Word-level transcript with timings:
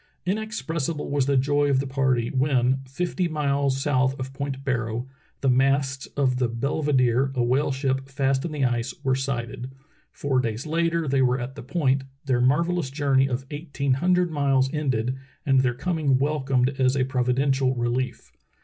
Inexpressible 0.25 1.11
was 1.11 1.27
the 1.27 1.37
joy 1.37 1.69
of 1.69 1.79
the 1.79 1.85
party 1.85 2.29
when, 2.31 2.79
fifty 2.87 3.27
miles 3.27 3.79
south 3.79 4.19
of 4.19 4.33
Point 4.33 4.63
Barrow, 4.63 5.07
the 5.41 5.47
masts 5.47 6.07
of 6.17 6.37
the 6.37 6.49
Belvederey 6.49 7.29
a 7.35 7.43
whale 7.43 7.71
ship 7.71 8.09
fast 8.09 8.43
in 8.43 8.51
the 8.51 8.65
ice, 8.65 8.95
were 9.03 9.13
sighted. 9.13 9.69
Four 10.11 10.39
days 10.39 10.65
later 10.65 11.07
they 11.07 11.21
were 11.21 11.39
at 11.39 11.53
the 11.53 11.61
point, 11.61 12.05
their 12.25 12.41
marvellous 12.41 12.89
journey 12.89 13.27
of 13.29 13.45
eighteen 13.51 13.93
hundred 13.93 14.31
miles 14.31 14.73
ended 14.73 15.17
and 15.45 15.59
their 15.59 15.75
coming 15.75 16.17
wel 16.17 16.41
comed 16.41 16.69
as 16.79 16.97
a 16.97 17.05
providential 17.05 17.75
relief. 17.75 18.31